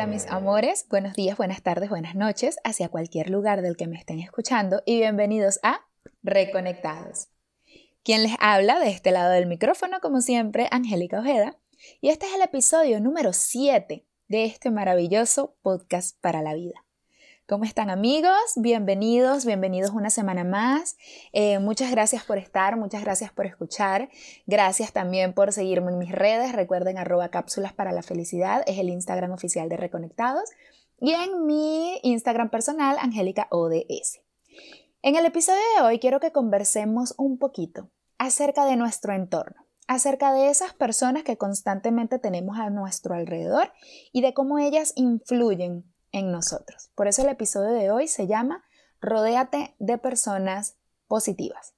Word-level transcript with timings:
hola 0.00 0.06
mis 0.06 0.26
amores, 0.28 0.86
buenos 0.88 1.12
días, 1.12 1.36
buenas 1.36 1.60
tardes, 1.60 1.90
buenas 1.90 2.14
noches, 2.14 2.56
hacia 2.64 2.88
cualquier 2.88 3.28
lugar 3.28 3.60
del 3.60 3.76
que 3.76 3.86
me 3.86 3.98
estén 3.98 4.18
escuchando 4.18 4.82
y 4.86 4.96
bienvenidos 4.96 5.60
a 5.62 5.86
Reconectados. 6.22 7.28
Quien 8.02 8.22
les 8.22 8.32
habla 8.40 8.80
de 8.80 8.88
este 8.88 9.10
lado 9.10 9.30
del 9.32 9.44
micrófono, 9.44 10.00
como 10.00 10.22
siempre, 10.22 10.68
Angélica 10.70 11.18
Ojeda, 11.18 11.58
y 12.00 12.08
este 12.08 12.24
es 12.24 12.34
el 12.34 12.40
episodio 12.40 12.98
número 12.98 13.34
7 13.34 14.06
de 14.26 14.44
este 14.46 14.70
maravilloso 14.70 15.58
podcast 15.60 16.18
para 16.22 16.40
la 16.40 16.54
vida. 16.54 16.82
¿Cómo 17.50 17.64
están 17.64 17.90
amigos? 17.90 18.52
Bienvenidos, 18.54 19.44
bienvenidos 19.44 19.90
una 19.90 20.08
semana 20.10 20.44
más. 20.44 20.96
Eh, 21.32 21.58
muchas 21.58 21.90
gracias 21.90 22.22
por 22.22 22.38
estar, 22.38 22.76
muchas 22.76 23.02
gracias 23.02 23.32
por 23.32 23.44
escuchar. 23.44 24.08
Gracias 24.46 24.92
también 24.92 25.32
por 25.32 25.52
seguirme 25.52 25.90
en 25.90 25.98
mis 25.98 26.12
redes. 26.12 26.52
Recuerden 26.52 26.96
arroba 26.96 27.30
cápsulas 27.30 27.72
para 27.72 27.90
la 27.90 28.04
felicidad, 28.04 28.62
es 28.68 28.78
el 28.78 28.88
Instagram 28.88 29.32
oficial 29.32 29.68
de 29.68 29.76
Reconectados. 29.76 30.48
Y 31.00 31.10
en 31.10 31.44
mi 31.44 31.98
Instagram 32.04 32.50
personal, 32.50 32.96
Angélica 33.00 33.48
ODS. 33.50 34.20
En 35.02 35.16
el 35.16 35.26
episodio 35.26 35.58
de 35.74 35.82
hoy 35.82 35.98
quiero 35.98 36.20
que 36.20 36.30
conversemos 36.30 37.14
un 37.18 37.36
poquito 37.36 37.90
acerca 38.16 38.64
de 38.64 38.76
nuestro 38.76 39.12
entorno 39.12 39.66
acerca 39.88 40.32
de 40.32 40.50
esas 40.50 40.72
personas 40.72 41.24
que 41.24 41.36
constantemente 41.36 42.20
tenemos 42.20 42.60
a 42.60 42.70
nuestro 42.70 43.16
alrededor 43.16 43.72
y 44.12 44.20
de 44.20 44.34
cómo 44.34 44.60
ellas 44.60 44.92
influyen 44.94 45.84
en 46.12 46.32
nosotros. 46.32 46.90
Por 46.94 47.08
eso 47.08 47.22
el 47.22 47.28
episodio 47.28 47.70
de 47.70 47.90
hoy 47.90 48.08
se 48.08 48.26
llama 48.26 48.64
Rodéate 49.00 49.74
de 49.78 49.98
personas 49.98 50.76
positivas. 51.06 51.74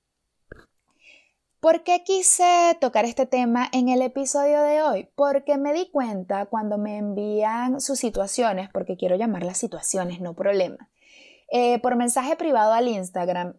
¿Por 1.61 1.85
qué 1.85 2.03
quise 2.03 2.77
tocar 2.81 3.05
este 3.05 3.25
tema 3.25 3.69
en 3.73 3.89
el 3.89 4.03
episodio 4.03 4.63
de 4.63 4.83
hoy? 4.83 5.09
Porque 5.15 5.59
me 5.59 5.73
di 5.73 5.89
cuenta 5.91 6.47
cuando 6.47 6.77
me 6.77 6.99
envían 6.99 7.81
sus 7.81 8.01
situaciones, 8.01 8.69
porque 8.73 8.97
quiero 8.97 9.15
llamarlas 9.15 9.59
situaciones, 9.59 10.21
no 10.21 10.35
problemas, 10.35 10.89
eh, 11.53 11.79
por 11.79 11.95
mensaje 11.95 12.35
privado 12.35 12.73
al 12.73 12.89
Instagram, 12.89 13.55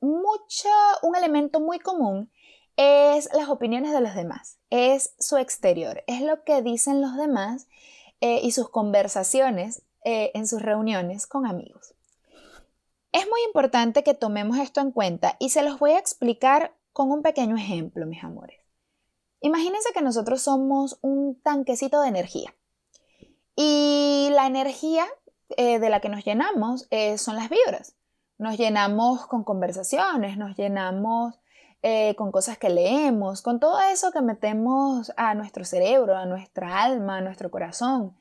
mucho, 0.00 0.68
un 1.02 1.16
elemento 1.16 1.60
muy 1.60 1.78
común 1.78 2.30
es 2.76 3.28
las 3.34 3.48
opiniones 3.48 3.92
de 3.92 4.00
los 4.00 4.14
demás, 4.14 4.58
es 4.70 5.14
su 5.18 5.36
exterior, 5.36 6.02
es 6.06 6.22
lo 6.22 6.44
que 6.44 6.62
dicen 6.62 7.00
los 7.00 7.16
demás 7.16 7.68
eh, 8.20 8.40
y 8.42 8.52
sus 8.52 8.70
conversaciones 8.70 9.82
eh, 10.06 10.32
en 10.34 10.46
sus 10.46 10.60
reuniones 10.60 11.26
con 11.26 11.46
amigos. 11.46 11.94
Es 13.10 13.26
muy 13.26 13.40
importante 13.46 14.02
que 14.02 14.12
tomemos 14.12 14.58
esto 14.58 14.82
en 14.82 14.92
cuenta 14.92 15.36
y 15.38 15.48
se 15.48 15.62
los 15.62 15.78
voy 15.78 15.92
a 15.92 15.98
explicar 15.98 16.74
con 16.92 17.10
un 17.10 17.22
pequeño 17.22 17.56
ejemplo, 17.56 18.04
mis 18.04 18.22
amores. 18.22 18.60
Imagínense 19.40 19.94
que 19.94 20.02
nosotros 20.02 20.42
somos 20.42 20.98
un 21.00 21.40
tanquecito 21.40 22.02
de 22.02 22.08
energía 22.08 22.54
y 23.56 24.28
la 24.32 24.46
energía 24.46 25.06
eh, 25.56 25.78
de 25.78 25.88
la 25.88 26.00
que 26.00 26.10
nos 26.10 26.22
llenamos 26.22 26.86
eh, 26.90 27.16
son 27.16 27.36
las 27.36 27.48
vibras. 27.48 27.94
Nos 28.36 28.58
llenamos 28.58 29.26
con 29.26 29.42
conversaciones, 29.42 30.36
nos 30.36 30.54
llenamos 30.56 31.34
con 32.16 32.32
cosas 32.32 32.56
que 32.56 32.70
leemos, 32.70 33.42
con 33.42 33.60
todo 33.60 33.78
eso 33.92 34.10
que 34.10 34.22
metemos 34.22 35.12
a 35.18 35.34
nuestro 35.34 35.66
cerebro, 35.66 36.16
a 36.16 36.24
nuestra 36.24 36.82
alma, 36.82 37.18
a 37.18 37.20
nuestro 37.20 37.50
corazón. 37.50 38.16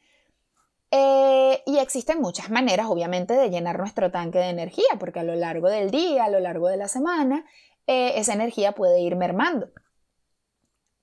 Eh, 0.96 1.64
y 1.66 1.80
existen 1.80 2.22
muchas 2.22 2.52
maneras, 2.52 2.86
obviamente, 2.88 3.34
de 3.34 3.50
llenar 3.50 3.80
nuestro 3.80 4.12
tanque 4.12 4.38
de 4.38 4.50
energía, 4.50 4.86
porque 5.00 5.22
a 5.22 5.24
lo 5.24 5.34
largo 5.34 5.68
del 5.68 5.90
día, 5.90 6.26
a 6.26 6.30
lo 6.30 6.40
largo 6.40 6.68
de 6.68 6.78
la 6.78 6.88
semana, 6.88 7.46
eh, 7.88 8.14
esa 8.18 8.34
energía 8.34 8.74
puede 8.74 9.02
ir 9.02 9.16
mermando. 9.16 9.72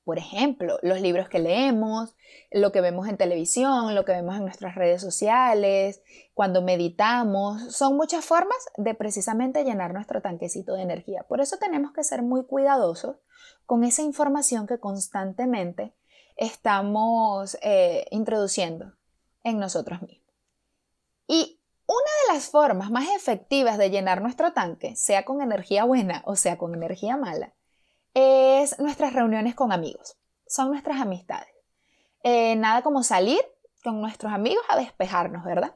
Por 0.04 0.18
ejemplo, 0.18 0.78
los 0.82 1.00
libros 1.00 1.28
que 1.28 1.40
leemos, 1.40 2.14
lo 2.52 2.70
que 2.70 2.80
vemos 2.80 3.08
en 3.08 3.16
televisión, 3.16 3.96
lo 3.96 4.04
que 4.04 4.12
vemos 4.12 4.36
en 4.36 4.44
nuestras 4.44 4.76
redes 4.76 5.00
sociales, 5.02 6.02
cuando 6.34 6.62
meditamos, 6.62 7.76
son 7.76 7.96
muchas 7.96 8.24
formas 8.24 8.58
de 8.76 8.94
precisamente 8.94 9.64
llenar 9.64 9.92
nuestro 9.92 10.22
tanquecito 10.22 10.74
de 10.74 10.82
energía. 10.82 11.24
Por 11.28 11.40
eso 11.40 11.56
tenemos 11.56 11.92
que 11.92 12.04
ser 12.04 12.22
muy 12.22 12.44
cuidadosos 12.44 13.16
con 13.66 13.82
esa 13.82 14.02
información 14.02 14.68
que 14.68 14.78
constantemente 14.78 15.96
estamos 16.36 17.58
eh, 17.60 18.06
introduciendo 18.12 18.99
en 19.44 19.58
nosotros 19.58 20.02
mismos. 20.02 20.34
Y 21.26 21.60
una 21.86 22.10
de 22.26 22.34
las 22.34 22.50
formas 22.50 22.90
más 22.90 23.08
efectivas 23.16 23.78
de 23.78 23.90
llenar 23.90 24.22
nuestro 24.22 24.52
tanque, 24.52 24.94
sea 24.96 25.24
con 25.24 25.42
energía 25.42 25.84
buena 25.84 26.22
o 26.24 26.36
sea 26.36 26.56
con 26.58 26.74
energía 26.74 27.16
mala, 27.16 27.54
es 28.14 28.78
nuestras 28.78 29.12
reuniones 29.12 29.54
con 29.54 29.72
amigos. 29.72 30.16
Son 30.46 30.68
nuestras 30.70 31.00
amistades. 31.00 31.54
Eh, 32.22 32.56
nada 32.56 32.82
como 32.82 33.02
salir 33.02 33.40
con 33.82 34.00
nuestros 34.00 34.32
amigos 34.32 34.64
a 34.68 34.76
despejarnos, 34.76 35.44
¿verdad? 35.44 35.74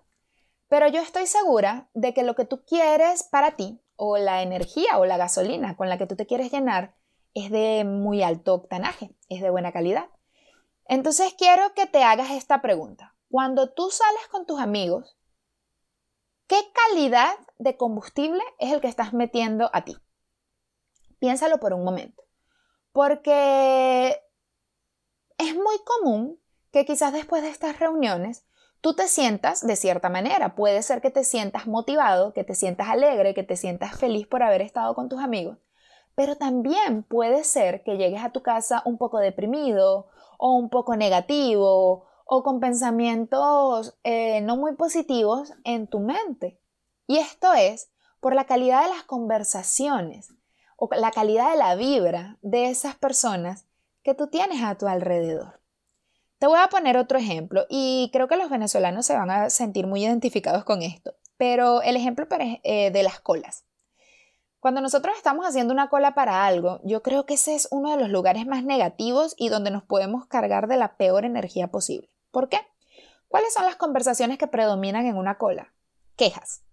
Pero 0.68 0.88
yo 0.88 1.00
estoy 1.00 1.26
segura 1.26 1.88
de 1.94 2.12
que 2.14 2.22
lo 2.22 2.34
que 2.34 2.44
tú 2.44 2.64
quieres 2.64 3.22
para 3.22 3.52
ti, 3.52 3.80
o 3.96 4.18
la 4.18 4.42
energía 4.42 4.98
o 4.98 5.04
la 5.04 5.16
gasolina 5.16 5.76
con 5.76 5.88
la 5.88 5.98
que 5.98 6.06
tú 6.06 6.16
te 6.16 6.26
quieres 6.26 6.50
llenar, 6.50 6.94
es 7.32 7.50
de 7.50 7.84
muy 7.84 8.22
alto 8.22 8.54
octanaje, 8.54 9.14
es 9.28 9.40
de 9.40 9.50
buena 9.50 9.72
calidad. 9.72 10.06
Entonces 10.86 11.34
quiero 11.36 11.74
que 11.74 11.86
te 11.86 12.02
hagas 12.02 12.30
esta 12.30 12.60
pregunta. 12.60 13.13
Cuando 13.34 13.68
tú 13.72 13.90
sales 13.90 14.28
con 14.30 14.46
tus 14.46 14.60
amigos, 14.60 15.16
¿qué 16.46 16.56
calidad 16.72 17.34
de 17.58 17.76
combustible 17.76 18.40
es 18.60 18.72
el 18.72 18.80
que 18.80 18.86
estás 18.86 19.12
metiendo 19.12 19.70
a 19.72 19.82
ti? 19.82 19.96
Piénsalo 21.18 21.58
por 21.58 21.72
un 21.72 21.82
momento. 21.82 22.22
Porque 22.92 24.22
es 25.36 25.52
muy 25.52 25.76
común 25.84 26.40
que 26.70 26.84
quizás 26.84 27.12
después 27.12 27.42
de 27.42 27.48
estas 27.48 27.80
reuniones 27.80 28.46
tú 28.80 28.94
te 28.94 29.08
sientas 29.08 29.66
de 29.66 29.74
cierta 29.74 30.08
manera. 30.08 30.54
Puede 30.54 30.80
ser 30.84 31.00
que 31.00 31.10
te 31.10 31.24
sientas 31.24 31.66
motivado, 31.66 32.34
que 32.34 32.44
te 32.44 32.54
sientas 32.54 32.88
alegre, 32.88 33.34
que 33.34 33.42
te 33.42 33.56
sientas 33.56 33.98
feliz 33.98 34.28
por 34.28 34.44
haber 34.44 34.62
estado 34.62 34.94
con 34.94 35.08
tus 35.08 35.20
amigos. 35.20 35.58
Pero 36.14 36.36
también 36.36 37.02
puede 37.02 37.42
ser 37.42 37.82
que 37.82 37.96
llegues 37.96 38.22
a 38.22 38.30
tu 38.30 38.44
casa 38.44 38.82
un 38.84 38.96
poco 38.96 39.18
deprimido 39.18 40.08
o 40.38 40.52
un 40.54 40.70
poco 40.70 40.94
negativo 40.94 42.06
o 42.24 42.42
con 42.42 42.60
pensamientos 42.60 43.96
eh, 44.02 44.40
no 44.40 44.56
muy 44.56 44.74
positivos 44.74 45.52
en 45.64 45.86
tu 45.86 46.00
mente. 46.00 46.58
Y 47.06 47.18
esto 47.18 47.52
es 47.54 47.90
por 48.20 48.34
la 48.34 48.44
calidad 48.44 48.82
de 48.82 48.88
las 48.88 49.04
conversaciones 49.04 50.32
o 50.76 50.88
la 50.96 51.10
calidad 51.10 51.50
de 51.50 51.58
la 51.58 51.74
vibra 51.74 52.38
de 52.42 52.70
esas 52.70 52.96
personas 52.96 53.66
que 54.02 54.14
tú 54.14 54.28
tienes 54.28 54.62
a 54.62 54.76
tu 54.76 54.86
alrededor. 54.86 55.60
Te 56.38 56.46
voy 56.46 56.58
a 56.58 56.68
poner 56.68 56.96
otro 56.96 57.18
ejemplo 57.18 57.64
y 57.68 58.10
creo 58.12 58.28
que 58.28 58.36
los 58.36 58.50
venezolanos 58.50 59.06
se 59.06 59.14
van 59.14 59.30
a 59.30 59.50
sentir 59.50 59.86
muy 59.86 60.04
identificados 60.04 60.64
con 60.64 60.82
esto, 60.82 61.14
pero 61.36 61.82
el 61.82 61.96
ejemplo 61.96 62.26
eh, 62.30 62.90
de 62.90 63.02
las 63.02 63.20
colas. 63.20 63.64
Cuando 64.60 64.80
nosotros 64.80 65.14
estamos 65.16 65.46
haciendo 65.46 65.74
una 65.74 65.90
cola 65.90 66.14
para 66.14 66.46
algo, 66.46 66.80
yo 66.84 67.02
creo 67.02 67.26
que 67.26 67.34
ese 67.34 67.54
es 67.54 67.68
uno 67.70 67.90
de 67.90 68.00
los 68.00 68.08
lugares 68.08 68.46
más 68.46 68.64
negativos 68.64 69.34
y 69.36 69.50
donde 69.50 69.70
nos 69.70 69.82
podemos 69.82 70.26
cargar 70.26 70.68
de 70.68 70.78
la 70.78 70.96
peor 70.96 71.26
energía 71.26 71.68
posible. 71.68 72.08
¿Por 72.34 72.48
qué? 72.48 72.60
¿Cuáles 73.28 73.54
son 73.54 73.64
las 73.64 73.76
conversaciones 73.76 74.38
que 74.38 74.48
predominan 74.48 75.06
en 75.06 75.16
una 75.16 75.38
cola? 75.38 75.72
Quejas. 76.16 76.64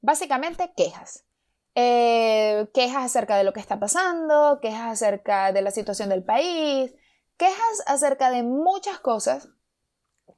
Básicamente 0.00 0.72
quejas. 0.74 1.26
Eh, 1.74 2.66
quejas 2.72 3.04
acerca 3.04 3.36
de 3.36 3.44
lo 3.44 3.52
que 3.52 3.60
está 3.60 3.78
pasando, 3.78 4.60
quejas 4.62 4.92
acerca 4.92 5.52
de 5.52 5.60
la 5.60 5.70
situación 5.70 6.08
del 6.08 6.24
país, 6.24 6.94
quejas 7.36 7.82
acerca 7.86 8.30
de 8.30 8.42
muchas 8.42 8.98
cosas, 8.98 9.50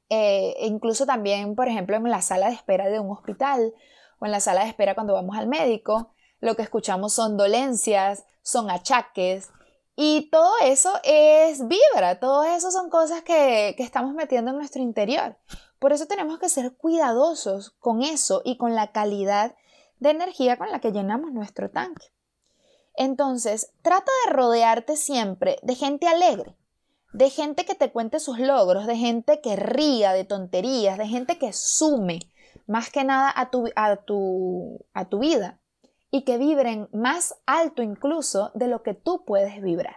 eh, 0.09 0.53
incluso 0.59 1.05
también, 1.05 1.55
por 1.55 1.69
ejemplo, 1.69 1.95
en 1.95 2.03
la 2.09 2.21
sala 2.21 2.47
de 2.49 2.55
espera 2.55 2.89
de 2.89 2.99
un 2.99 3.09
hospital 3.09 3.73
o 4.19 4.25
en 4.25 4.33
la 4.33 4.41
sala 4.41 4.63
de 4.63 4.69
espera 4.69 4.95
cuando 4.95 5.13
vamos 5.13 5.37
al 5.37 5.47
médico, 5.47 6.13
lo 6.41 6.55
que 6.55 6.63
escuchamos 6.63 7.13
son 7.13 7.37
dolencias, 7.37 8.25
son 8.41 8.69
achaques, 8.69 9.49
y 10.03 10.31
todo 10.31 10.51
eso 10.63 10.91
es 11.03 11.67
vibra, 11.67 12.19
todo 12.19 12.43
eso 12.43 12.71
son 12.71 12.89
cosas 12.89 13.21
que, 13.21 13.75
que 13.77 13.83
estamos 13.83 14.15
metiendo 14.15 14.49
en 14.49 14.57
nuestro 14.57 14.81
interior. 14.81 15.37
Por 15.77 15.93
eso 15.93 16.07
tenemos 16.07 16.39
que 16.39 16.49
ser 16.49 16.75
cuidadosos 16.75 17.69
con 17.77 18.01
eso 18.01 18.41
y 18.43 18.57
con 18.57 18.73
la 18.73 18.91
calidad 18.91 19.55
de 19.99 20.09
energía 20.09 20.57
con 20.57 20.71
la 20.71 20.79
que 20.79 20.91
llenamos 20.91 21.33
nuestro 21.33 21.69
tanque. 21.69 22.07
Entonces, 22.95 23.73
trata 23.83 24.11
de 24.25 24.33
rodearte 24.33 24.97
siempre 24.97 25.59
de 25.61 25.75
gente 25.75 26.07
alegre, 26.07 26.57
de 27.13 27.29
gente 27.29 27.63
que 27.63 27.75
te 27.75 27.91
cuente 27.91 28.19
sus 28.19 28.39
logros, 28.39 28.87
de 28.87 28.97
gente 28.97 29.39
que 29.39 29.55
ría 29.55 30.13
de 30.13 30.23
tonterías, 30.23 30.97
de 30.97 31.07
gente 31.07 31.37
que 31.37 31.53
sume 31.53 32.21
más 32.65 32.89
que 32.89 33.03
nada 33.03 33.31
a 33.35 33.51
tu, 33.51 33.69
a 33.75 33.97
tu, 33.97 34.83
a 34.95 35.05
tu 35.05 35.19
vida 35.19 35.60
y 36.11 36.23
que 36.25 36.37
vibren 36.37 36.89
más 36.91 37.41
alto 37.45 37.81
incluso 37.81 38.51
de 38.53 38.67
lo 38.67 38.83
que 38.83 38.93
tú 38.93 39.23
puedes 39.25 39.61
vibrar. 39.61 39.95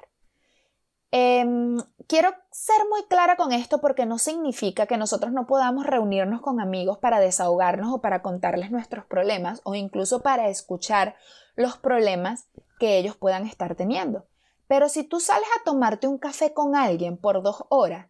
Em, 1.10 1.78
quiero 2.08 2.34
ser 2.50 2.88
muy 2.90 3.04
clara 3.04 3.36
con 3.36 3.52
esto 3.52 3.80
porque 3.80 4.06
no 4.06 4.18
significa 4.18 4.86
que 4.86 4.96
nosotros 4.96 5.32
no 5.32 5.46
podamos 5.46 5.86
reunirnos 5.86 6.40
con 6.40 6.60
amigos 6.60 6.98
para 6.98 7.20
desahogarnos 7.20 7.92
o 7.92 8.00
para 8.00 8.22
contarles 8.22 8.70
nuestros 8.70 9.04
problemas 9.04 9.60
o 9.64 9.74
incluso 9.74 10.22
para 10.22 10.48
escuchar 10.48 11.16
los 11.54 11.76
problemas 11.76 12.48
que 12.78 12.98
ellos 12.98 13.16
puedan 13.16 13.46
estar 13.46 13.76
teniendo. 13.76 14.26
Pero 14.66 14.88
si 14.88 15.04
tú 15.04 15.20
sales 15.20 15.48
a 15.60 15.64
tomarte 15.64 16.08
un 16.08 16.18
café 16.18 16.52
con 16.52 16.74
alguien 16.74 17.16
por 17.16 17.42
dos 17.42 17.64
horas, 17.68 18.08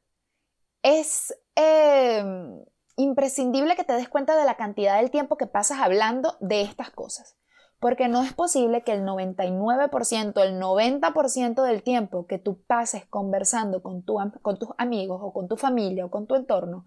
es, 0.82 1.34
em, 1.56 2.64
imprescindible 2.96 3.76
que 3.76 3.84
te 3.84 3.94
des 3.94 4.08
cuenta 4.08 4.36
de 4.36 4.44
la 4.44 4.56
cantidad 4.56 4.96
del 4.96 5.10
tiempo 5.10 5.36
que 5.36 5.46
pasas 5.46 5.80
hablando 5.80 6.36
de 6.40 6.62
estas 6.62 6.90
cosas. 6.90 7.36
Porque 7.84 8.08
no 8.08 8.22
es 8.22 8.32
posible 8.32 8.82
que 8.82 8.92
el 8.92 9.02
99%, 9.02 10.42
el 10.42 10.58
90% 10.58 11.62
del 11.62 11.82
tiempo 11.82 12.26
que 12.26 12.38
tú 12.38 12.62
pases 12.66 13.04
conversando 13.04 13.82
con, 13.82 14.00
con 14.40 14.58
tus 14.58 14.70
amigos 14.78 15.20
o 15.22 15.34
con 15.34 15.48
tu 15.48 15.58
familia 15.58 16.06
o 16.06 16.10
con 16.10 16.26
tu 16.26 16.34
entorno 16.34 16.86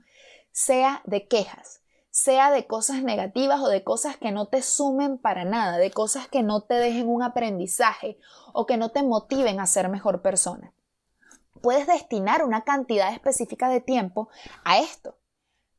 sea 0.52 1.04
de 1.06 1.28
quejas, 1.28 1.84
sea 2.10 2.50
de 2.50 2.66
cosas 2.66 3.04
negativas 3.04 3.62
o 3.62 3.68
de 3.68 3.84
cosas 3.84 4.18
que 4.18 4.32
no 4.32 4.48
te 4.48 4.64
sumen 4.64 5.20
para 5.20 5.46
nada, 5.46 5.78
de 5.78 5.92
cosas 5.92 6.28
que 6.30 6.42
no 6.42 6.64
te 6.64 6.74
dejen 6.74 7.10
un 7.10 7.22
aprendizaje 7.22 8.18
o 8.52 8.66
que 8.66 8.78
no 8.78 8.90
te 8.90 9.04
motiven 9.04 9.60
a 9.60 9.68
ser 9.68 9.90
mejor 9.90 10.24
persona. 10.24 10.74
Puedes 11.62 11.86
destinar 11.86 12.44
una 12.44 12.64
cantidad 12.64 13.14
específica 13.14 13.70
de 13.70 13.82
tiempo 13.82 14.30
a 14.64 14.80
esto. 14.80 15.17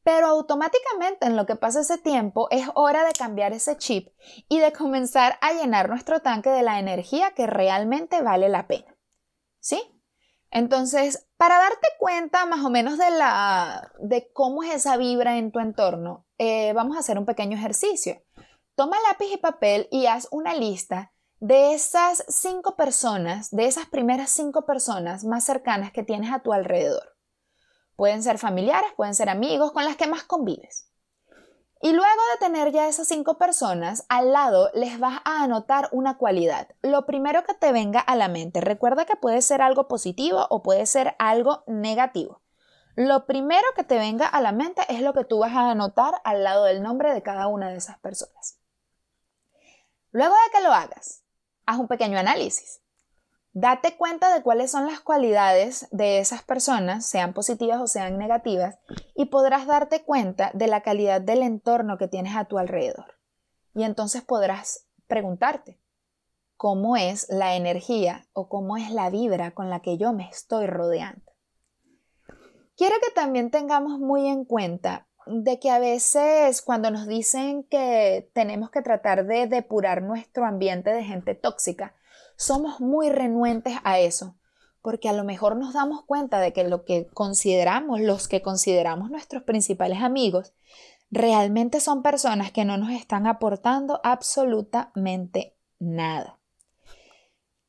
Pero 0.08 0.28
automáticamente 0.28 1.26
en 1.26 1.36
lo 1.36 1.44
que 1.44 1.54
pasa 1.54 1.80
ese 1.80 1.98
tiempo 1.98 2.48
es 2.50 2.66
hora 2.74 3.04
de 3.04 3.12
cambiar 3.12 3.52
ese 3.52 3.76
chip 3.76 4.08
y 4.48 4.58
de 4.58 4.72
comenzar 4.72 5.36
a 5.42 5.52
llenar 5.52 5.90
nuestro 5.90 6.20
tanque 6.20 6.48
de 6.48 6.62
la 6.62 6.78
energía 6.78 7.32
que 7.32 7.46
realmente 7.46 8.22
vale 8.22 8.48
la 8.48 8.66
pena. 8.66 8.96
¿Sí? 9.60 9.82
Entonces, 10.50 11.28
para 11.36 11.58
darte 11.58 11.88
cuenta 11.98 12.46
más 12.46 12.64
o 12.64 12.70
menos 12.70 12.96
de, 12.96 13.10
la, 13.10 13.92
de 13.98 14.32
cómo 14.32 14.62
es 14.62 14.76
esa 14.76 14.96
vibra 14.96 15.36
en 15.36 15.52
tu 15.52 15.58
entorno, 15.58 16.24
eh, 16.38 16.72
vamos 16.72 16.96
a 16.96 17.00
hacer 17.00 17.18
un 17.18 17.26
pequeño 17.26 17.58
ejercicio. 17.58 18.22
Toma 18.76 18.96
lápiz 19.10 19.30
y 19.30 19.36
papel 19.36 19.88
y 19.90 20.06
haz 20.06 20.26
una 20.30 20.54
lista 20.54 21.12
de 21.38 21.74
esas 21.74 22.24
cinco 22.28 22.76
personas, 22.76 23.50
de 23.50 23.66
esas 23.66 23.84
primeras 23.84 24.30
cinco 24.30 24.64
personas 24.64 25.24
más 25.24 25.44
cercanas 25.44 25.92
que 25.92 26.02
tienes 26.02 26.32
a 26.32 26.38
tu 26.38 26.54
alrededor. 26.54 27.17
Pueden 27.98 28.22
ser 28.22 28.38
familiares, 28.38 28.92
pueden 28.96 29.16
ser 29.16 29.28
amigos, 29.28 29.72
con 29.72 29.84
las 29.84 29.96
que 29.96 30.06
más 30.06 30.22
convives. 30.22 30.88
Y 31.80 31.90
luego 31.90 32.22
de 32.30 32.46
tener 32.46 32.70
ya 32.70 32.86
esas 32.86 33.08
cinco 33.08 33.38
personas, 33.38 34.06
al 34.08 34.32
lado 34.32 34.70
les 34.72 35.00
vas 35.00 35.20
a 35.24 35.42
anotar 35.42 35.88
una 35.90 36.16
cualidad. 36.16 36.68
Lo 36.80 37.06
primero 37.06 37.42
que 37.42 37.54
te 37.54 37.72
venga 37.72 37.98
a 37.98 38.14
la 38.14 38.28
mente. 38.28 38.60
Recuerda 38.60 39.04
que 39.04 39.16
puede 39.16 39.42
ser 39.42 39.62
algo 39.62 39.88
positivo 39.88 40.46
o 40.48 40.62
puede 40.62 40.86
ser 40.86 41.16
algo 41.18 41.64
negativo. 41.66 42.40
Lo 42.94 43.26
primero 43.26 43.66
que 43.74 43.82
te 43.82 43.98
venga 43.98 44.28
a 44.28 44.40
la 44.40 44.52
mente 44.52 44.82
es 44.88 45.00
lo 45.00 45.12
que 45.12 45.24
tú 45.24 45.40
vas 45.40 45.54
a 45.54 45.72
anotar 45.72 46.20
al 46.22 46.44
lado 46.44 46.66
del 46.66 46.84
nombre 46.84 47.12
de 47.12 47.24
cada 47.24 47.48
una 47.48 47.68
de 47.68 47.78
esas 47.78 47.98
personas. 47.98 48.60
Luego 50.12 50.36
de 50.36 50.56
que 50.56 50.62
lo 50.62 50.72
hagas, 50.72 51.24
haz 51.66 51.78
un 51.78 51.88
pequeño 51.88 52.16
análisis. 52.16 52.80
Date 53.60 53.96
cuenta 53.96 54.32
de 54.32 54.40
cuáles 54.44 54.70
son 54.70 54.86
las 54.86 55.00
cualidades 55.00 55.88
de 55.90 56.20
esas 56.20 56.44
personas, 56.44 57.04
sean 57.04 57.32
positivas 57.32 57.80
o 57.80 57.88
sean 57.88 58.16
negativas, 58.16 58.78
y 59.16 59.24
podrás 59.24 59.66
darte 59.66 60.04
cuenta 60.04 60.52
de 60.54 60.68
la 60.68 60.82
calidad 60.82 61.20
del 61.20 61.42
entorno 61.42 61.98
que 61.98 62.06
tienes 62.06 62.36
a 62.36 62.44
tu 62.44 62.58
alrededor. 62.58 63.18
Y 63.74 63.82
entonces 63.82 64.22
podrás 64.22 64.86
preguntarte, 65.08 65.80
¿cómo 66.56 66.96
es 66.96 67.26
la 67.30 67.56
energía 67.56 68.28
o 68.32 68.48
cómo 68.48 68.76
es 68.76 68.92
la 68.92 69.10
vibra 69.10 69.50
con 69.50 69.70
la 69.70 69.80
que 69.80 69.98
yo 69.98 70.12
me 70.12 70.28
estoy 70.28 70.68
rodeando? 70.68 71.32
Quiero 72.76 72.94
que 73.04 73.10
también 73.12 73.50
tengamos 73.50 73.98
muy 73.98 74.28
en 74.28 74.44
cuenta 74.44 75.07
de 75.28 75.58
que 75.58 75.70
a 75.70 75.78
veces 75.78 76.62
cuando 76.62 76.90
nos 76.90 77.06
dicen 77.06 77.62
que 77.64 78.30
tenemos 78.32 78.70
que 78.70 78.82
tratar 78.82 79.26
de 79.26 79.46
depurar 79.46 80.02
nuestro 80.02 80.44
ambiente 80.44 80.90
de 80.90 81.04
gente 81.04 81.34
tóxica, 81.34 81.94
somos 82.36 82.80
muy 82.80 83.10
renuentes 83.10 83.74
a 83.84 83.98
eso, 83.98 84.36
porque 84.80 85.08
a 85.08 85.12
lo 85.12 85.24
mejor 85.24 85.56
nos 85.56 85.74
damos 85.74 86.04
cuenta 86.04 86.40
de 86.40 86.52
que 86.52 86.64
lo 86.64 86.84
que 86.84 87.08
consideramos, 87.08 88.00
los 88.00 88.28
que 88.28 88.42
consideramos 88.42 89.10
nuestros 89.10 89.42
principales 89.42 90.02
amigos, 90.02 90.54
realmente 91.10 91.80
son 91.80 92.02
personas 92.02 92.52
que 92.52 92.64
no 92.64 92.76
nos 92.76 92.90
están 92.90 93.26
aportando 93.26 94.00
absolutamente 94.04 95.56
nada. 95.78 96.38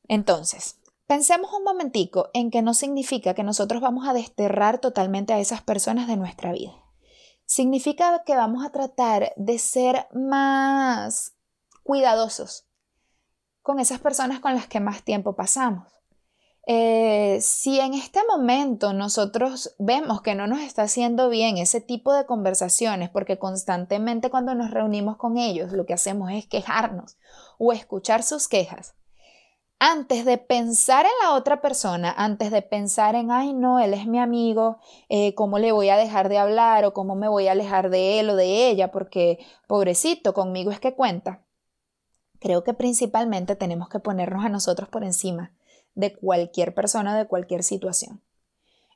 Entonces, 0.08 0.80
pensemos 1.08 1.52
un 1.54 1.64
momentico 1.64 2.30
en 2.34 2.52
que 2.52 2.62
no 2.62 2.74
significa 2.74 3.34
que 3.34 3.44
nosotros 3.44 3.82
vamos 3.82 4.08
a 4.08 4.14
desterrar 4.14 4.80
totalmente 4.80 5.34
a 5.34 5.40
esas 5.40 5.62
personas 5.62 6.08
de 6.08 6.18
nuestra 6.18 6.52
vida. 6.52 6.74
Significa 7.50 8.22
que 8.28 8.36
vamos 8.36 8.64
a 8.64 8.70
tratar 8.70 9.34
de 9.36 9.58
ser 9.58 10.08
más 10.14 11.34
cuidadosos 11.82 12.68
con 13.64 13.80
esas 13.80 14.00
personas 14.00 14.40
con 14.40 14.54
las 14.54 14.68
que 14.68 14.80
más 14.80 15.02
tiempo 15.02 15.36
pasamos. 15.36 15.92
Eh, 16.68 17.40
si 17.42 17.80
en 17.80 17.96
este 17.96 18.20
momento 18.30 18.94
nosotros 18.94 19.74
vemos 19.80 20.22
que 20.22 20.36
no 20.36 20.46
nos 20.46 20.60
está 20.60 20.84
haciendo 20.84 21.28
bien 21.28 21.58
ese 21.58 21.82
tipo 21.82 22.14
de 22.14 22.28
conversaciones, 22.28 23.10
porque 23.10 23.40
constantemente 23.40 24.30
cuando 24.30 24.54
nos 24.54 24.70
reunimos 24.70 25.18
con 25.18 25.40
ellos 25.40 25.72
lo 25.72 25.88
que 25.88 25.96
hacemos 25.96 26.32
es 26.32 26.46
quejarnos 26.46 27.18
o 27.58 27.74
escuchar 27.74 28.22
sus 28.22 28.48
quejas, 28.48 28.94
antes 29.80 30.26
de 30.26 30.38
pensar 30.38 31.06
en 31.06 31.12
la 31.24 31.36
otra 31.36 31.62
persona, 31.62 32.14
antes 32.18 32.52
de 32.52 32.62
pensar 32.62 33.16
en, 33.16 33.32
ay, 33.32 33.54
no, 33.54 33.80
él 33.80 33.94
es 33.94 34.06
mi 34.06 34.20
amigo, 34.20 34.80
eh, 35.10 35.34
¿cómo 35.36 35.58
le 35.60 35.72
voy 35.72 35.90
a 35.90 35.98
dejar 35.98 36.30
de 36.30 36.38
hablar 36.38 36.86
o 36.86 36.94
cómo 36.94 37.16
me 37.16 37.28
voy 37.28 37.48
a 37.48 37.54
alejar 37.54 37.90
de 37.90 38.20
él 38.20 38.30
o 38.30 38.36
de 38.36 38.70
ella? 38.70 38.92
Porque, 38.92 39.40
pobrecito, 39.68 40.34
conmigo 40.34 40.72
es 40.72 40.80
que 40.80 40.96
cuenta 40.96 41.44
creo 42.40 42.64
que 42.64 42.74
principalmente 42.74 43.56
tenemos 43.56 43.90
que 43.90 44.00
ponernos 44.00 44.46
a 44.46 44.50
nosotros 44.50 44.90
por 44.90 45.04
encima 45.04 45.54
de 45.96 46.16
cualquier 46.16 46.74
persona, 46.74 47.18
de 47.18 47.28
cualquier 47.28 47.64
situación. 47.64 48.22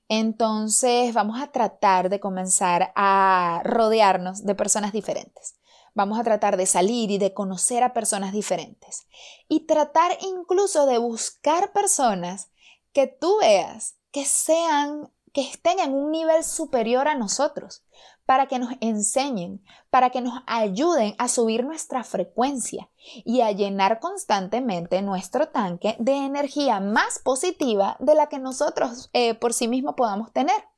Entonces 0.10 1.14
vamos 1.14 1.42
a 1.42 1.48
tratar 1.48 2.10
de 2.10 2.20
comenzar 2.20 2.92
a 2.96 3.62
rodearnos 3.64 4.46
de 4.46 4.56
personas 4.56 4.92
diferentes. 4.92 5.56
Vamos 5.94 6.20
a 6.20 6.24
tratar 6.24 6.58
de 6.58 6.66
salir 6.66 7.12
y 7.12 7.18
de 7.18 7.34
conocer 7.34 7.84
a 7.84 7.94
personas 7.94 8.34
diferentes. 8.34 9.08
Y 9.48 9.62
tratar 9.62 10.18
incluso 10.22 10.86
de 10.86 10.98
buscar 10.98 11.72
personas 11.72 12.50
que 12.94 13.08
tú 13.08 13.38
veas 13.42 13.96
que 14.12 14.26
sean, 14.26 15.12
que 15.34 15.42
estén 15.42 15.80
en 15.80 15.94
un 15.94 16.12
nivel 16.12 16.44
superior 16.44 17.08
a 17.08 17.16
nosotros, 17.16 17.84
para 18.26 18.48
que 18.48 18.60
nos 18.60 18.72
enseñen, 18.80 19.64
para 19.90 20.10
que 20.12 20.22
nos 20.22 20.42
ayuden 20.48 21.16
a 21.18 21.28
subir 21.28 21.66
nuestra 21.66 22.04
frecuencia 22.04 22.90
y 23.26 23.42
a 23.42 23.52
llenar 23.52 24.00
constantemente 24.00 25.02
nuestro 25.02 25.50
tanque 25.50 25.96
de 26.00 26.14
energía 26.14 26.80
más 26.80 27.20
positiva 27.20 27.98
de 28.00 28.16
la 28.16 28.28
que 28.28 28.40
nosotros 28.40 29.10
eh, 29.14 29.34
por 29.34 29.54
sí 29.54 29.68
mismos 29.68 29.96
podamos 29.96 30.32
tener. 30.32 30.73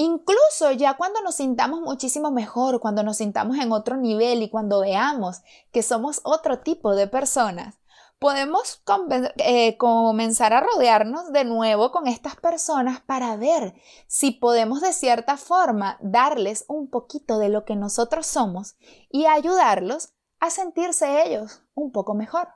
Incluso 0.00 0.70
ya 0.70 0.96
cuando 0.96 1.20
nos 1.22 1.34
sintamos 1.34 1.80
muchísimo 1.80 2.30
mejor, 2.30 2.78
cuando 2.78 3.02
nos 3.02 3.16
sintamos 3.16 3.58
en 3.58 3.72
otro 3.72 3.96
nivel 3.96 4.44
y 4.44 4.48
cuando 4.48 4.82
veamos 4.82 5.42
que 5.72 5.82
somos 5.82 6.20
otro 6.22 6.60
tipo 6.60 6.94
de 6.94 7.08
personas, 7.08 7.80
podemos 8.20 8.80
eh, 9.38 9.76
comenzar 9.76 10.52
a 10.52 10.60
rodearnos 10.60 11.32
de 11.32 11.42
nuevo 11.42 11.90
con 11.90 12.06
estas 12.06 12.36
personas 12.36 13.00
para 13.00 13.36
ver 13.36 13.74
si 14.06 14.30
podemos 14.30 14.82
de 14.82 14.92
cierta 14.92 15.36
forma 15.36 15.98
darles 16.00 16.64
un 16.68 16.88
poquito 16.88 17.40
de 17.40 17.48
lo 17.48 17.64
que 17.64 17.74
nosotros 17.74 18.24
somos 18.24 18.76
y 19.10 19.26
ayudarlos 19.26 20.12
a 20.38 20.50
sentirse 20.50 21.26
ellos 21.26 21.62
un 21.74 21.90
poco 21.90 22.14
mejor. 22.14 22.46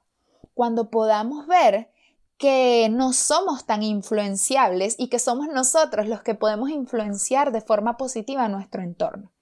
Cuando 0.55 0.91
podamos 0.91 1.49
ver 1.49 1.92
que 2.39 2.89
no 2.91 3.13
somos 3.13 3.67
tan 3.67 3.83
influenciables 3.83 4.97
y 4.99 5.09
que 5.09 5.19
somos 5.19 5.49
nosotros 5.49 6.07
los 6.07 6.23
que 6.23 6.35
podemos 6.35 6.71
influenciar 6.71 7.53
de 7.53 7.61
forma 7.61 7.97
positiva 7.97 8.49
nuestro 8.49 8.83
entorno. 8.83 9.33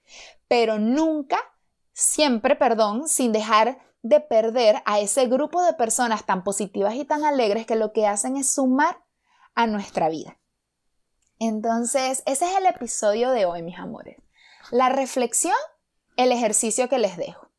Pero 0.47 0.79
nunca, 0.79 1.37
siempre, 1.93 2.55
perdón, 2.55 3.07
sin 3.07 3.31
dejar 3.31 3.79
de 4.03 4.19
perder 4.19 4.81
a 4.85 4.99
ese 4.99 5.27
grupo 5.27 5.61
de 5.63 5.73
personas 5.73 6.25
tan 6.25 6.43
positivas 6.43 6.95
y 6.95 7.05
tan 7.05 7.23
alegres 7.23 7.65
que 7.65 7.75
lo 7.75 7.93
que 7.93 8.07
hacen 8.07 8.37
es 8.37 8.51
sumar 8.51 9.03
a 9.55 9.67
nuestra 9.67 10.09
vida. 10.09 10.39
Entonces, 11.39 12.23
ese 12.25 12.45
es 12.45 12.57
el 12.57 12.65
episodio 12.65 13.31
de 13.31 13.45
hoy, 13.45 13.63
mis 13.63 13.79
amores. 13.79 14.17
La 14.69 14.89
reflexión, 14.89 15.55
el 16.15 16.31
ejercicio 16.31 16.87
que 16.87 16.99
les 16.99 17.17
dejo. 17.17 17.50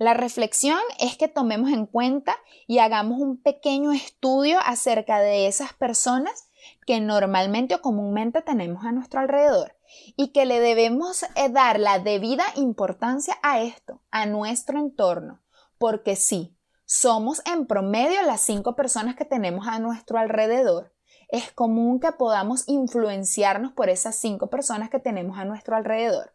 La 0.00 0.14
reflexión 0.14 0.78
es 0.98 1.18
que 1.18 1.28
tomemos 1.28 1.70
en 1.72 1.84
cuenta 1.84 2.34
y 2.66 2.78
hagamos 2.78 3.20
un 3.20 3.36
pequeño 3.36 3.92
estudio 3.92 4.58
acerca 4.64 5.20
de 5.20 5.46
esas 5.46 5.74
personas 5.74 6.48
que 6.86 7.00
normalmente 7.00 7.74
o 7.74 7.82
comúnmente 7.82 8.40
tenemos 8.40 8.86
a 8.86 8.92
nuestro 8.92 9.20
alrededor 9.20 9.76
y 10.16 10.28
que 10.28 10.46
le 10.46 10.58
debemos 10.58 11.24
eh, 11.34 11.50
dar 11.50 11.78
la 11.78 11.98
debida 11.98 12.44
importancia 12.56 13.36
a 13.42 13.60
esto, 13.60 14.00
a 14.10 14.24
nuestro 14.24 14.78
entorno, 14.78 15.42
porque 15.76 16.16
sí, 16.16 16.56
somos 16.86 17.42
en 17.44 17.66
promedio 17.66 18.22
las 18.22 18.40
cinco 18.40 18.74
personas 18.74 19.16
que 19.16 19.26
tenemos 19.26 19.68
a 19.68 19.80
nuestro 19.80 20.18
alrededor. 20.18 20.94
Es 21.28 21.52
común 21.52 22.00
que 22.00 22.12
podamos 22.12 22.66
influenciarnos 22.68 23.72
por 23.72 23.90
esas 23.90 24.16
cinco 24.16 24.48
personas 24.48 24.88
que 24.88 24.98
tenemos 24.98 25.36
a 25.36 25.44
nuestro 25.44 25.76
alrededor. 25.76 26.32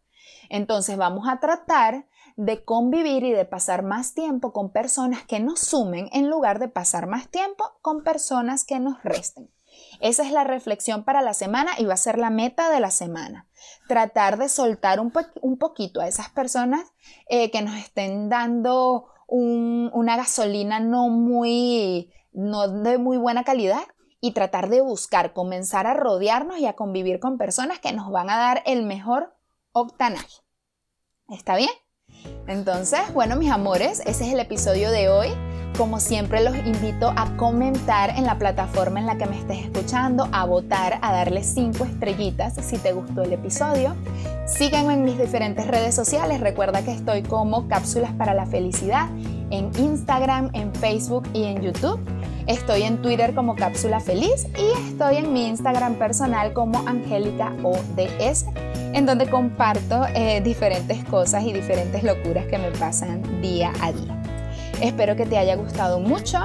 Entonces 0.50 0.96
vamos 0.96 1.26
a 1.28 1.40
tratar 1.40 2.06
de 2.36 2.64
convivir 2.64 3.24
y 3.24 3.32
de 3.32 3.46
pasar 3.46 3.82
más 3.82 4.14
tiempo 4.14 4.52
con 4.52 4.70
personas 4.70 5.24
que 5.24 5.40
nos 5.40 5.60
sumen 5.60 6.08
en 6.12 6.28
lugar 6.28 6.58
de 6.58 6.68
pasar 6.68 7.06
más 7.06 7.28
tiempo 7.28 7.78
con 7.80 8.04
personas 8.04 8.64
que 8.64 8.78
nos 8.78 9.02
resten. 9.02 9.50
Esa 10.00 10.22
es 10.22 10.32
la 10.32 10.44
reflexión 10.44 11.04
para 11.04 11.22
la 11.22 11.34
semana 11.34 11.72
y 11.78 11.84
va 11.84 11.94
a 11.94 11.98
ser 11.98 12.18
la 12.18 12.30
meta 12.30 12.70
de 12.70 12.80
la 12.80 12.90
semana. 12.90 13.48
Tratar 13.88 14.38
de 14.38 14.48
soltar 14.48 15.00
un, 15.00 15.10
poquito 15.58 16.00
a 16.00 16.08
esas 16.08 16.28
personas 16.30 16.92
eh, 17.28 17.50
que 17.50 17.62
nos 17.62 17.76
estén 17.76 18.28
dando 18.28 19.06
una 19.28 20.16
gasolina 20.16 20.78
no 20.78 21.08
muy, 21.08 22.12
no 22.32 22.68
de 22.68 22.98
muy 22.98 23.16
buena 23.16 23.44
calidad 23.44 23.82
y 24.20 24.32
tratar 24.32 24.68
de 24.68 24.82
buscar, 24.82 25.32
comenzar 25.32 25.86
a 25.86 25.94
rodearnos 25.94 26.58
y 26.58 26.66
a 26.66 26.74
convivir 26.74 27.18
con 27.18 27.38
personas 27.38 27.80
que 27.80 27.92
nos 27.92 28.10
van 28.10 28.30
a 28.30 28.36
dar 28.36 28.62
el 28.66 28.84
mejor 28.84 29.34
octanaje. 29.72 30.42
¿Está 31.28 31.56
bien? 31.56 31.70
Entonces, 32.46 33.00
bueno, 33.12 33.36
mis 33.36 33.50
amores, 33.50 34.00
ese 34.06 34.26
es 34.26 34.32
el 34.32 34.40
episodio 34.40 34.90
de 34.90 35.08
hoy. 35.08 35.28
Como 35.76 36.00
siempre 36.00 36.42
los 36.42 36.56
invito 36.56 37.12
a 37.16 37.36
comentar 37.36 38.10
en 38.10 38.24
la 38.24 38.38
plataforma 38.38 38.98
en 38.98 39.04
la 39.04 39.18
que 39.18 39.26
me 39.26 39.38
estés 39.38 39.58
escuchando, 39.58 40.26
a 40.32 40.46
votar, 40.46 40.98
a 41.02 41.12
darle 41.12 41.42
5 41.44 41.84
estrellitas 41.84 42.54
si 42.54 42.78
te 42.78 42.92
gustó 42.92 43.22
el 43.22 43.34
episodio. 43.34 43.94
Sígueme 44.46 44.94
en 44.94 45.04
mis 45.04 45.18
diferentes 45.18 45.66
redes 45.66 45.94
sociales. 45.94 46.40
Recuerda 46.40 46.82
que 46.82 46.92
estoy 46.92 47.22
como 47.22 47.68
Cápsulas 47.68 48.12
para 48.12 48.32
la 48.32 48.46
Felicidad 48.46 49.08
en 49.50 49.70
Instagram, 49.78 50.50
en 50.52 50.74
Facebook 50.74 51.28
y 51.32 51.44
en 51.44 51.62
YouTube. 51.62 52.00
Estoy 52.46 52.82
en 52.82 53.02
Twitter 53.02 53.34
como 53.34 53.56
Cápsula 53.56 53.98
Feliz 53.98 54.46
y 54.56 54.88
estoy 54.88 55.16
en 55.16 55.32
mi 55.32 55.48
Instagram 55.48 55.96
personal 55.96 56.52
como 56.52 56.86
Angélica 56.86 57.52
ODS, 57.62 58.46
en 58.92 59.04
donde 59.04 59.28
comparto 59.28 60.06
eh, 60.14 60.40
diferentes 60.42 61.02
cosas 61.04 61.42
y 61.44 61.52
diferentes 61.52 62.04
locuras 62.04 62.46
que 62.46 62.58
me 62.58 62.70
pasan 62.72 63.40
día 63.42 63.72
a 63.80 63.92
día. 63.92 64.22
Espero 64.80 65.16
que 65.16 65.26
te 65.26 65.38
haya 65.38 65.56
gustado 65.56 65.98
mucho. 65.98 66.38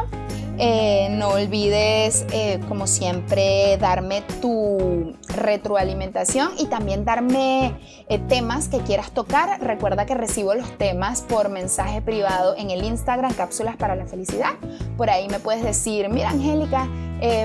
Eh, 0.57 1.07
no 1.11 1.29
olvides, 1.29 2.25
eh, 2.31 2.59
como 2.67 2.85
siempre, 2.85 3.77
darme 3.77 4.21
tu 4.41 5.15
retroalimentación 5.29 6.51
y 6.59 6.65
también 6.65 7.05
darme 7.05 7.73
eh, 8.09 8.19
temas 8.19 8.67
que 8.67 8.79
quieras 8.79 9.11
tocar. 9.11 9.59
Recuerda 9.61 10.05
que 10.05 10.13
recibo 10.13 10.53
los 10.53 10.77
temas 10.77 11.21
por 11.21 11.49
mensaje 11.49 12.01
privado 12.01 12.55
en 12.57 12.69
el 12.69 12.83
Instagram 12.83 13.33
Cápsulas 13.33 13.75
para 13.77 13.95
la 13.95 14.05
Felicidad. 14.05 14.51
Por 14.97 15.09
ahí 15.09 15.27
me 15.29 15.39
puedes 15.39 15.63
decir, 15.63 16.09
mira 16.09 16.29
Angélica, 16.29 16.87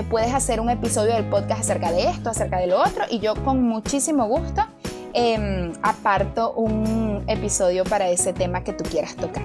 puedes 0.09 0.33
hacer 0.33 0.59
un 0.59 0.71
episodio 0.71 1.13
del 1.13 1.25
podcast 1.25 1.61
acerca 1.61 1.91
de 1.91 2.09
esto, 2.09 2.31
acerca 2.31 2.57
de 2.57 2.67
lo 2.67 2.81
otro, 2.81 3.05
y 3.09 3.19
yo 3.19 3.35
con 3.43 3.61
muchísimo 3.61 4.25
gusto 4.25 4.63
em, 5.13 5.71
aparto 5.83 6.53
un 6.53 7.23
episodio 7.27 7.83
para 7.83 8.09
ese 8.09 8.33
tema 8.33 8.63
que 8.63 8.73
tú 8.73 8.83
quieras 8.83 9.15
tocar. 9.15 9.43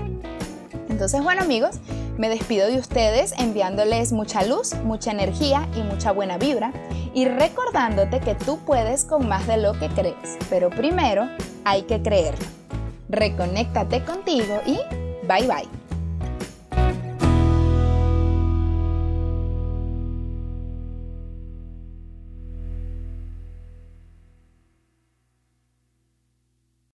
Entonces, 0.89 1.23
bueno 1.23 1.43
amigos, 1.43 1.81
me 2.19 2.29
despido 2.29 2.67
de 2.67 2.79
ustedes 2.79 3.33
enviándoles 3.39 4.13
mucha 4.13 4.45
luz, 4.45 4.75
mucha 4.85 5.11
energía 5.11 5.69
y 5.77 5.83
mucha 5.83 6.13
buena 6.13 6.39
vibra 6.39 6.73
y 7.15 7.27
recordándote 7.27 8.21
que 8.21 8.35
tú 8.35 8.59
puedes 8.59 9.05
con 9.05 9.29
más 9.29 9.47
de 9.47 9.57
lo 9.57 9.73
que 9.79 9.89
crees, 9.89 10.39
pero 10.51 10.71
primero 10.71 11.29
hay 11.65 11.83
que 11.83 12.03
creerlo. 12.03 12.45
Reconéctate 13.09 14.05
contigo 14.05 14.61
y 14.67 14.79
bye 15.27 15.47
bye. 15.47 15.82